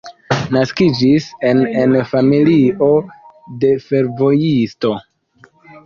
[0.55, 2.91] Naskiĝis en en familio
[3.63, 4.99] de fervojisto.